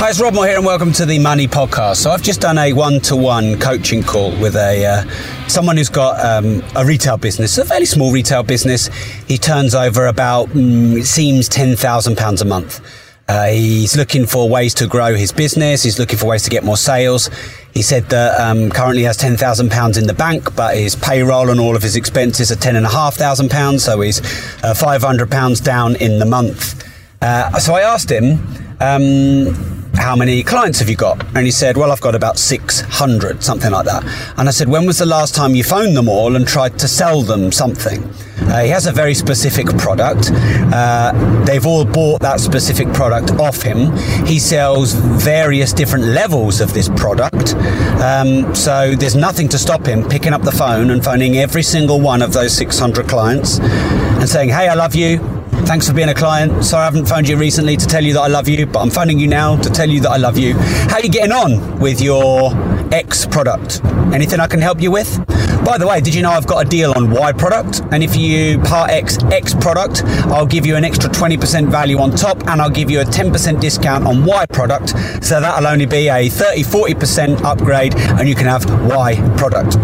[0.00, 1.96] Hi, it's Rob Moore here, and welcome to the Money Podcast.
[1.96, 6.62] So I've just done a one-to-one coaching call with a uh, someone who's got um,
[6.74, 8.86] a retail business, a fairly small retail business.
[9.28, 12.80] He turns over about mm, it seems ten thousand pounds a month.
[13.28, 15.82] Uh, he's looking for ways to grow his business.
[15.82, 17.28] He's looking for ways to get more sales.
[17.74, 21.50] He said that um, currently has ten thousand pounds in the bank, but his payroll
[21.50, 23.84] and all of his expenses are ten and a half thousand pounds.
[23.84, 24.22] So he's
[24.64, 26.90] uh, five hundred pounds down in the month.
[27.20, 28.38] Uh, so I asked him.
[28.80, 31.24] Um, how many clients have you got?
[31.36, 34.02] And he said, well, I've got about 600, something like that.
[34.38, 36.88] And I said, when was the last time you phoned them all and tried to
[36.88, 38.02] sell them something?
[38.40, 40.30] Uh, he has a very specific product.
[40.32, 43.94] Uh, they've all bought that specific product off him.
[44.26, 47.54] He sells various different levels of this product.
[48.00, 52.00] Um, so there's nothing to stop him picking up the phone and phoning every single
[52.00, 55.39] one of those 600 clients and saying, hey, I love you.
[55.66, 56.64] Thanks for being a client.
[56.64, 58.90] Sorry I haven't phoned you recently to tell you that I love you, but I'm
[58.90, 60.54] phoning you now to tell you that I love you.
[60.54, 62.50] How are you getting on with your
[62.92, 63.84] X product?
[64.12, 65.18] Anything I can help you with?
[65.64, 67.82] By the way, did you know I've got a deal on Y product?
[67.92, 72.12] And if you part X X product, I'll give you an extra 20% value on
[72.12, 74.90] top and I'll give you a 10% discount on Y product.
[75.22, 79.76] So that'll only be a 30 40% upgrade and you can have Y product.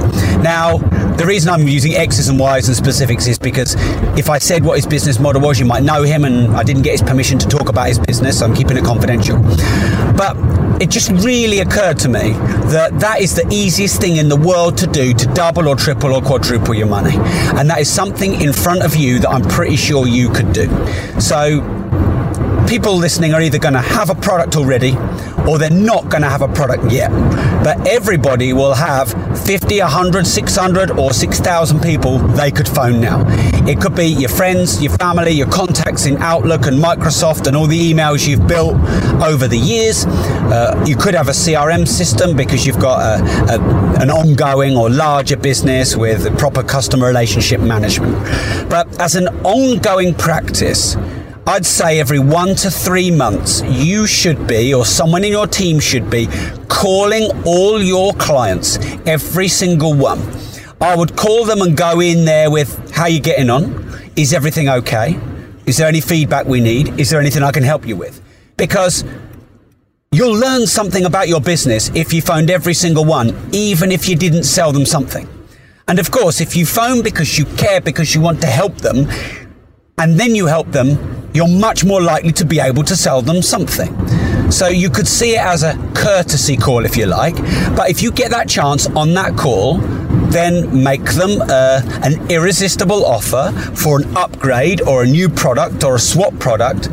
[0.43, 0.79] Now,
[1.17, 3.75] the reason I'm using X's and Y's and specifics is because
[4.19, 6.83] if I said what his business model was, you might know him and I didn't
[6.83, 9.39] get his permission to talk about his business, so I'm keeping it confidential.
[10.17, 10.37] But
[10.81, 12.33] it just really occurred to me
[12.71, 16.13] that that is the easiest thing in the world to do to double or triple
[16.13, 17.17] or quadruple your money.
[17.59, 20.69] And that is something in front of you that I'm pretty sure you could do.
[21.19, 21.63] So
[22.67, 24.97] people listening are either going to have a product already
[25.47, 27.11] or they're not going to have a product yet.
[27.63, 29.11] But everybody will have
[29.45, 33.25] 50, 100, 600, or 6,000 people they could phone now.
[33.67, 37.67] It could be your friends, your family, your contacts in Outlook and Microsoft, and all
[37.67, 38.75] the emails you've built
[39.23, 40.05] over the years.
[40.07, 44.91] Uh, you could have a CRM system because you've got a, a, an ongoing or
[44.91, 48.15] larger business with proper customer relationship management.
[48.69, 50.97] But as an ongoing practice,
[51.49, 55.79] I'd say every one to three months, you should be, or someone in your team
[55.79, 56.27] should be,
[56.67, 60.21] calling all your clients, every single one.
[60.81, 63.97] I would call them and go in there with, How you getting on?
[64.17, 65.21] Is everything okay?
[65.67, 66.99] Is there any feedback we need?
[66.99, 68.21] Is there anything I can help you with?
[68.57, 69.05] Because
[70.11, 74.17] you'll learn something about your business if you phoned every single one, even if you
[74.17, 75.29] didn't sell them something.
[75.87, 79.07] And of course, if you phone because you care, because you want to help them,
[79.99, 83.43] and then you help them, you're much more likely to be able to sell them
[83.43, 83.93] something.
[84.51, 87.37] So you could see it as a courtesy call, if you like.
[87.77, 89.79] But if you get that chance on that call,
[90.31, 95.97] then make them uh, an irresistible offer for an upgrade or a new product or
[95.97, 96.89] a swap product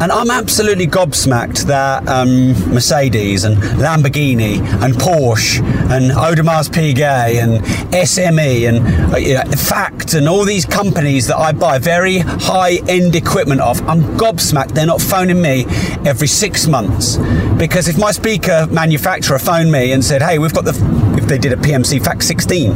[0.00, 5.60] and I'm absolutely gobsmacked that um, Mercedes and Lamborghini and Porsche
[5.90, 11.36] and Audemars Piguet and SME and uh, you know, Fact and all these companies that
[11.36, 15.64] I buy very high end equipment of, I'm gobsmacked they're not phoning me
[16.06, 17.16] every six months.
[17.58, 21.38] Because if my speaker manufacturer phoned me and said, hey, we've got the, if they
[21.38, 22.70] did a PMC Fact 16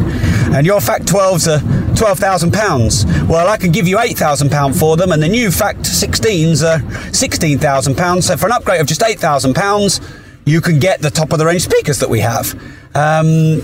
[0.54, 5.22] and your Fact 12's are £12,000, well, I can give you £8,000 for them and
[5.22, 8.22] the new Fact 16's are £16,000.
[8.22, 11.62] So for an upgrade of just £8,000, you can get the top of the range
[11.62, 12.54] speakers that we have.
[12.94, 13.60] Um,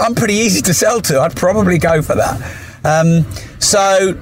[0.00, 1.20] I'm pretty easy to sell to.
[1.20, 2.40] I'd probably go for that.
[2.84, 3.24] Um,
[3.60, 4.14] so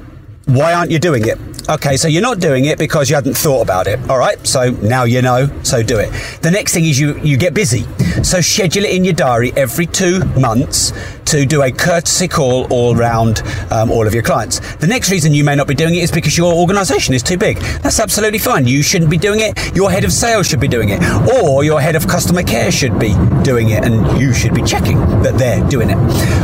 [0.46, 1.38] why aren't you doing it?
[1.68, 3.98] Okay, so you're not doing it because you hadn't thought about it.
[4.10, 6.10] All right, so now you know, so do it.
[6.42, 7.84] The next thing is you you get busy.
[8.24, 10.92] So schedule it in your diary every two months
[11.30, 14.58] to do a courtesy call all around um, all of your clients.
[14.78, 17.38] The next reason you may not be doing it is because your organization is too
[17.38, 17.58] big.
[17.82, 18.66] That's absolutely fine.
[18.66, 19.76] You shouldn't be doing it.
[19.76, 21.00] Your head of sales should be doing it,
[21.32, 24.98] or your head of customer care should be doing it, and you should be checking
[25.22, 25.98] that they're doing it.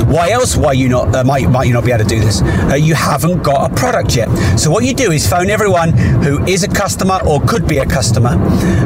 [0.06, 0.56] Why else?
[0.56, 1.12] Why you not?
[1.12, 2.40] Uh, might might you not be able to do this?
[2.42, 4.28] Uh, you haven't got a product yet.
[4.56, 7.86] So what you do is phone everyone who is a customer or could be a
[7.86, 8.34] customer,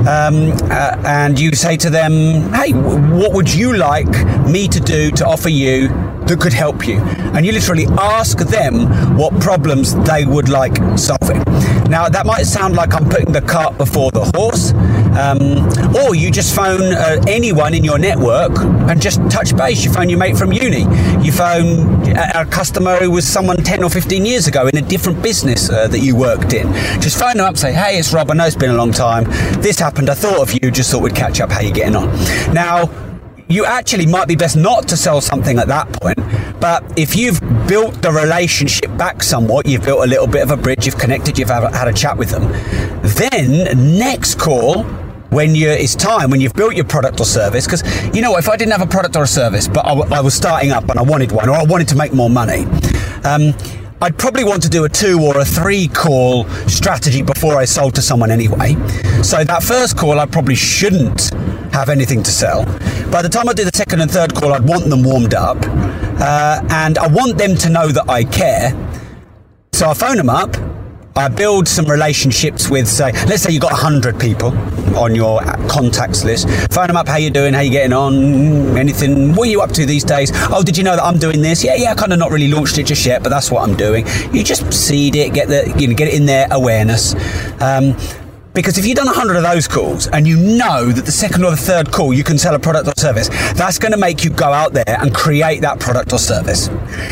[0.08, 4.08] um, uh, and you say to them, "Hey, what would you like
[4.46, 5.89] me to do to offer you
[6.30, 6.98] that could help you?"
[7.34, 8.74] And you literally ask them
[9.16, 11.42] what problems they would like solving.
[11.90, 14.72] Now, that might sound like I'm putting the cart before the horse,
[15.18, 15.66] um,
[15.96, 18.56] or you just phone uh, anyone in your network
[18.88, 19.84] and just touch base.
[19.84, 20.82] You phone your mate from uni,
[21.24, 24.82] you phone a, a customer who was someone 10 or 15 years ago in a
[24.82, 26.72] different business uh, that you worked in.
[27.00, 29.24] Just phone them up, say, hey, it's Rob, I know it's been a long time.
[29.60, 32.06] This happened, I thought of you, just thought we'd catch up, how you getting on.
[32.54, 32.88] Now,
[33.50, 36.18] you actually might be best not to sell something at that point.
[36.60, 40.56] But if you've built the relationship back somewhat, you've built a little bit of a
[40.56, 42.44] bridge, you've connected, you've had a chat with them,
[43.02, 44.84] then next call
[45.30, 48.48] when you it's time when you've built your product or service because you know if
[48.48, 50.98] I didn't have a product or a service but I, I, was starting up and
[50.98, 52.64] I wanted one or I wanted to make more money
[53.22, 53.54] um,
[54.02, 57.94] I'd probably want to do a two or a three call strategy before I sold
[57.96, 58.72] to someone anyway.
[59.22, 61.34] So that first call, I probably shouldn't
[61.74, 62.64] have anything to sell.
[63.10, 65.58] By the time I do the second and third call, I'd want them warmed up.
[65.62, 68.72] Uh, and I want them to know that I care.
[69.74, 70.56] So I phone them up
[71.28, 74.56] Build some relationships with, say, let's say you've got 100 people
[74.96, 76.48] on your contacts list.
[76.72, 79.70] Phone them up, how you doing, how you getting on, anything, what are you up
[79.72, 80.30] to these days?
[80.50, 81.62] Oh, did you know that I'm doing this?
[81.64, 84.06] Yeah, yeah, kind of not really launched it just yet, but that's what I'm doing.
[84.32, 87.14] You just seed it, get the, you know, get it in their awareness.
[87.60, 87.96] Um,
[88.52, 91.50] because if you've done 100 of those calls and you know that the second or
[91.52, 94.30] the third call you can sell a product or service, that's going to make you
[94.30, 96.68] go out there and create that product or service.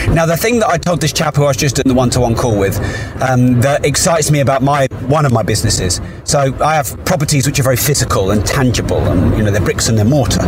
[0.08, 2.10] Now, the thing that I told this chap who I was just doing the one
[2.10, 2.76] to one call with
[3.22, 6.00] um, that excites me about my one of my businesses.
[6.24, 9.88] So I have properties which are very physical and tangible, and you know they're bricks
[9.88, 10.42] and they're mortar.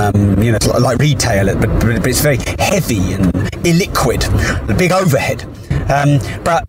[0.00, 3.32] Um, you know, like retail, but, but it's very heavy and
[3.64, 5.42] illiquid, a big overhead.
[5.90, 6.68] Um, but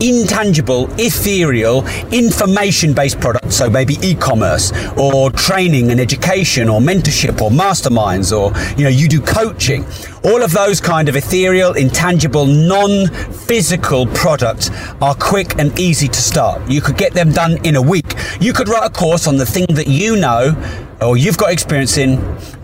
[0.00, 3.56] intangible, ethereal, information based products.
[3.56, 8.90] So maybe e commerce or training and education or mentorship or masterminds or, you know,
[8.90, 9.84] you do coaching.
[10.24, 16.20] All of those kind of ethereal, intangible, non physical products are quick and easy to
[16.20, 16.68] start.
[16.68, 18.14] You could get them done in a week.
[18.40, 20.54] You could write a course on the thing that you know
[21.00, 22.20] or you've got experience in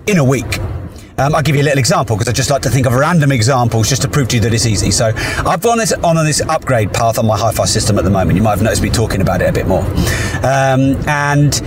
[0.07, 0.59] in a week.
[1.17, 3.31] Um, I'll give you a little example because I just like to think of random
[3.31, 4.91] examples just to prove to you that it's easy.
[4.91, 8.37] So I've gone this, on this upgrade path on my hi-fi system at the moment.
[8.37, 9.85] You might have noticed me talking about it a bit more.
[10.43, 11.63] Um, and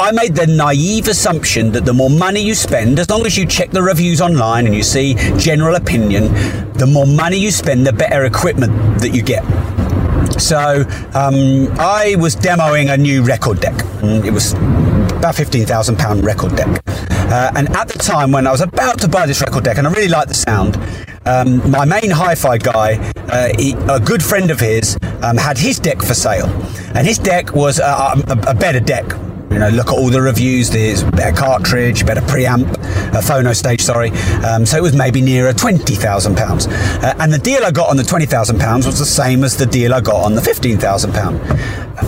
[0.00, 3.46] I made the naive assumption that the more money you spend, as long as you
[3.46, 6.24] check the reviews online and you see general opinion,
[6.72, 9.44] the more money you spend, the better equipment that you get.
[10.40, 10.84] So
[11.14, 13.78] um, I was demoing a new record deck.
[14.02, 16.82] It was about £15,000 record deck.
[17.32, 19.86] Uh, and at the time when I was about to buy this record deck, and
[19.86, 20.76] I really liked the sound,
[21.24, 22.98] um, my main hi-fi guy,
[23.28, 26.48] uh, he, a good friend of his, um, had his deck for sale,
[26.94, 29.06] and his deck was a, a, a better deck.
[29.52, 30.70] You know, look at all the reviews.
[30.70, 32.72] There's better cartridge, better preamp,
[33.12, 33.82] a phono stage.
[33.82, 34.10] Sorry,
[34.44, 36.66] um, so it was maybe nearer twenty thousand uh, pounds.
[37.20, 39.66] And the deal I got on the twenty thousand pounds was the same as the
[39.66, 41.40] deal I got on the fifteen thousand pound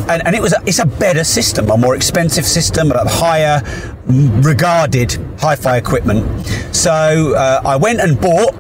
[0.09, 3.63] and, and, it was a, it's a better system, a more expensive system, a higher
[4.07, 6.47] regarded hi-fi equipment.
[6.75, 8.55] So uh, I went and bought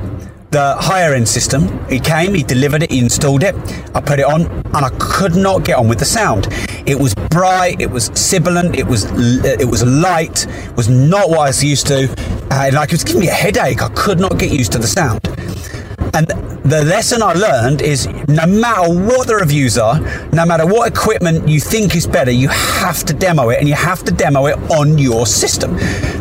[0.50, 1.84] the higher end system.
[1.88, 3.54] He came, he delivered it, he installed it.
[3.94, 6.46] I put it on, and I could not get on with the sound.
[6.86, 9.04] It was bright, it was sibilant, it was
[9.44, 10.46] it was light,
[10.76, 12.14] was not what I was used to.
[12.50, 13.82] Uh, like it was giving me a headache.
[13.82, 15.20] I could not get used to the sound.
[16.14, 16.28] And
[16.64, 19.98] the lesson I learned is no matter what the reviews are,
[20.32, 23.74] no matter what equipment you think is better, you have to demo it and you
[23.74, 25.74] have to demo it on your system.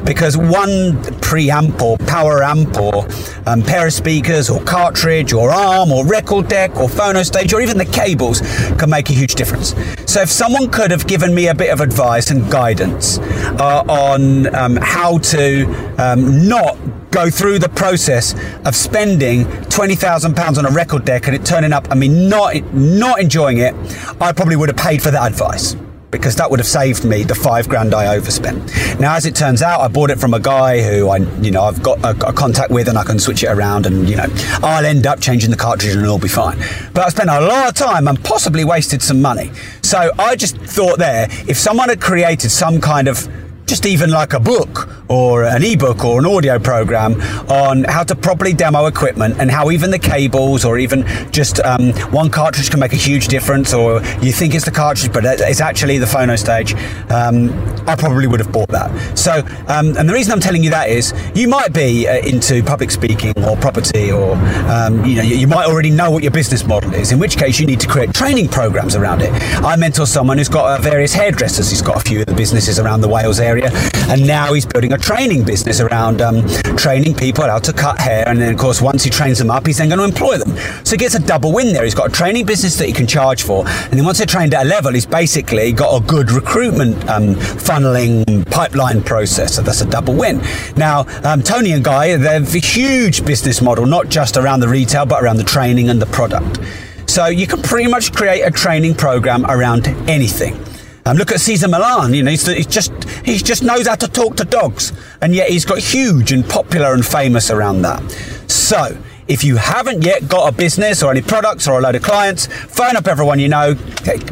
[0.03, 3.07] Because one preamp or power amp or
[3.45, 7.61] um, pair of speakers or cartridge or arm or record deck or phono stage or
[7.61, 8.41] even the cables
[8.79, 9.75] can make a huge difference.
[10.11, 14.53] So if someone could have given me a bit of advice and guidance uh, on
[14.55, 15.65] um, how to
[15.99, 16.77] um, not
[17.13, 18.33] go through the process
[18.65, 22.27] of spending twenty thousand pounds on a record deck and it turning up I mean
[22.27, 23.75] not not enjoying it,
[24.19, 25.75] I probably would have paid for that advice
[26.13, 28.99] because that would have saved me the five grand I overspent.
[28.99, 31.63] Now, as it turns out, I bought it from a guy who I, you know,
[31.63, 34.27] I've got a, a, contact with and I can switch it around and, you know,
[34.61, 36.59] I'll end up changing the cartridge and it'll be fine.
[36.93, 39.51] But I spent a lot of time and possibly wasted some money.
[39.81, 43.27] So I just thought there, if someone had created some kind of
[43.65, 48.15] just even like a book or an ebook or an audio program on how to
[48.15, 52.79] properly demo equipment and how even the cables or even just um, one cartridge can
[52.79, 56.37] make a huge difference or you think it's the cartridge but it's actually the phono
[56.37, 56.73] stage.
[57.11, 57.51] Um,
[57.87, 59.17] I probably would have bought that.
[59.17, 62.63] So um, and the reason I'm telling you that is you might be uh, into
[62.63, 64.35] public speaking or property or
[64.69, 67.59] um, you know you might already know what your business model is in which case
[67.59, 69.31] you need to create training programs around it.
[69.63, 71.69] I mentor someone who's got uh, various hairdressers.
[71.69, 73.69] He's got a few of the businesses around the Wales area area,
[74.09, 78.27] and now he's building a training business around um, training people how to cut hair.
[78.27, 80.57] And then, of course, once he trains them up, he's then going to employ them.
[80.83, 81.83] So he gets a double win there.
[81.83, 84.53] He's got a training business that he can charge for, and then once they're trained
[84.53, 89.55] at a level, he's basically got a good recruitment um, funneling pipeline process.
[89.55, 90.41] So that's a double win.
[90.75, 95.05] Now, um, Toni and Guy, they're a huge business model, not just around the retail,
[95.05, 96.59] but around the training and the product.
[97.07, 100.57] So you can pretty much create a training program around anything.
[101.05, 102.13] Um, look at Cesar Millan.
[102.13, 102.91] You know, he's, he's, just
[103.25, 106.93] he just knows how to talk to dogs, and yet he's got huge and popular
[106.93, 108.01] and famous around that.
[108.47, 108.97] So.
[109.25, 112.47] If you haven't yet got a business or any products or a load of clients,
[112.47, 113.73] phone up everyone you know,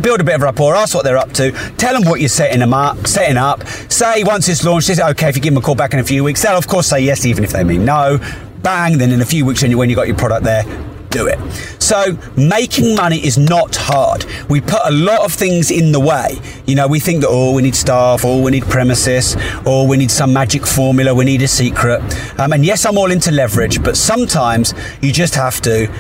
[0.01, 2.59] build a bit of rapport, ask what they're up to, tell them what you're setting
[2.59, 3.65] them up, setting up.
[3.89, 5.99] Say once it's launched, is it okay if you give them a call back in
[5.99, 6.41] a few weeks?
[6.41, 8.19] They'll of course say yes, even if they mean no.
[8.63, 8.97] Bang!
[8.97, 10.65] Then in a few weeks, when you got your product there,
[11.11, 11.39] do it.
[11.79, 14.25] So making money is not hard.
[14.49, 16.39] We put a lot of things in the way.
[16.65, 19.87] You know, we think that, oh, we need staff, or oh, we need premises, or
[19.87, 22.01] we need some magic formula, we need a secret.
[22.39, 25.91] Um, and yes, I'm all into leverage, but sometimes you just have to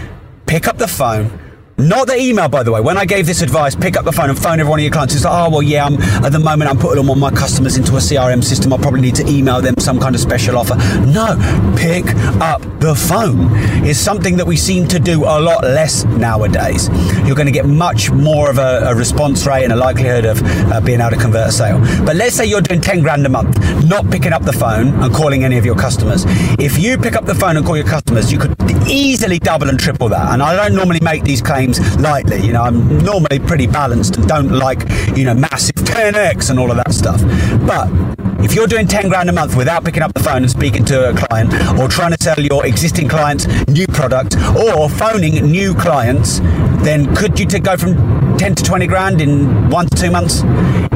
[0.45, 1.29] pick up the phone,
[1.77, 2.79] not the email, by the way.
[2.81, 4.91] When I gave this advice, pick up the phone and phone every one of your
[4.91, 5.15] clients.
[5.15, 7.93] It's like, oh, well, yeah, I'm, at the moment I'm putting all my customers into
[7.93, 8.71] a CRM system.
[8.71, 10.75] I'll probably need to email them some kind of special offer.
[11.05, 11.35] No,
[11.77, 12.05] pick
[12.41, 13.47] up the phone.
[13.85, 16.89] It's something that we seem to do a lot less nowadays.
[17.25, 20.41] You're going to get much more of a, a response rate and a likelihood of
[20.71, 21.79] uh, being able to convert a sale.
[22.05, 25.13] But let's say you're doing 10 grand a month, not picking up the phone and
[25.13, 26.25] calling any of your customers.
[26.59, 28.55] If you pick up the phone and call your customers, you could
[28.87, 30.33] easily double and triple that.
[30.33, 31.60] And I don't normally make these claims
[31.99, 32.41] lightly.
[32.41, 34.81] You know, I'm normally pretty balanced and don't like,
[35.15, 37.21] you know, massive 10x and all of that stuff.
[37.65, 37.89] But
[38.43, 41.09] if you're doing 10 grand a month without picking up the phone and speaking to
[41.09, 46.39] a client or trying to sell your existing clients new product or phoning new clients,
[46.83, 50.43] then could you go from 10 to 20 grand in one to two months?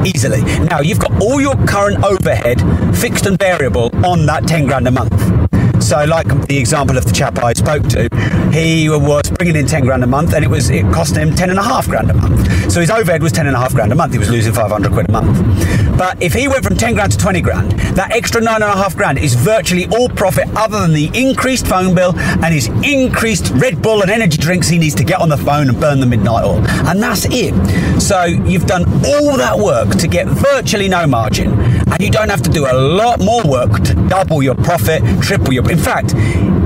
[0.04, 0.42] Easily.
[0.64, 2.60] Now, you've got all your current overhead
[2.96, 5.45] fixed and variable on that 10 grand a month.
[5.86, 8.08] So, like the example of the chap I spoke to,
[8.52, 11.48] he was bringing in 10 grand a month and it was it cost him 10
[11.50, 12.72] and a half grand a month.
[12.72, 14.12] So his overhead was 10 and a half grand a month.
[14.12, 15.96] He was losing 500 quid a month.
[15.96, 18.76] But if he went from 10 grand to 20 grand, that extra nine and a
[18.76, 23.52] half grand is virtually all profit other than the increased phone bill and his increased
[23.54, 26.06] Red Bull and energy drinks he needs to get on the phone and burn the
[26.06, 26.66] midnight oil.
[26.88, 27.54] And that's it.
[28.02, 32.42] So you've done all that work to get virtually no margin and you don't have
[32.42, 36.12] to do a lot more work to double your profit, triple your in fact,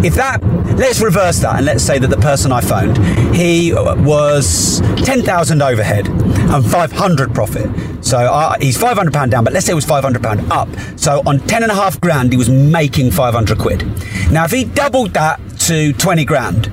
[0.05, 0.43] if that,
[0.77, 2.99] let's reverse that and let's say that the person I phoned,
[3.33, 7.71] he was 10,000 overhead and 500 profit.
[8.05, 10.69] So uh, he's 500 pound down, but let's say it was 500 pound up.
[10.97, 13.87] So on 10 and a half grand, he was making 500 quid.
[14.33, 16.73] Now, if he doubled that to 20 grand,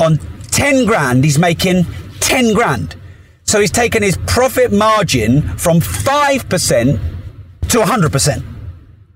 [0.00, 0.18] on
[0.50, 1.84] 10 grand, he's making
[2.18, 2.96] 10 grand.
[3.44, 7.13] So he's taken his profit margin from 5%
[7.74, 8.44] to 100%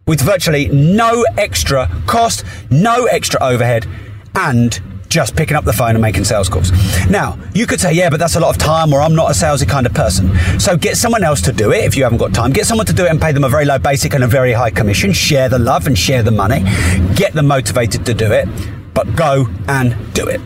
[0.09, 3.87] with virtually no extra cost, no extra overhead,
[4.35, 6.73] and just picking up the phone and making sales calls.
[7.09, 9.33] Now, you could say, yeah, but that's a lot of time, or I'm not a
[9.33, 10.37] salesy kind of person.
[10.59, 12.53] So get someone else to do it if you haven't got time.
[12.53, 14.53] Get someone to do it and pay them a very low basic and a very
[14.53, 15.13] high commission.
[15.13, 16.65] Share the love and share the money.
[17.15, 18.49] Get them motivated to do it,
[18.93, 20.41] but go and do it.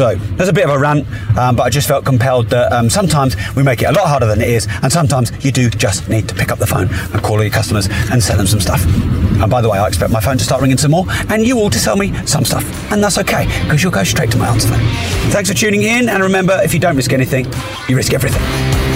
[0.00, 2.88] So there's a bit of a rant, um, but I just felt compelled that um,
[2.88, 6.08] sometimes we make it a lot harder than it is, and sometimes you do just
[6.08, 8.60] need to pick up the phone and call all your customers and sell them some
[8.60, 8.82] stuff.
[8.82, 11.58] And by the way, I expect my phone to start ringing some more, and you
[11.58, 14.48] all to sell me some stuff, and that's okay because you'll go straight to my
[14.48, 14.80] answer phone.
[15.32, 17.44] Thanks for tuning in, and remember, if you don't risk anything,
[17.86, 18.89] you risk everything.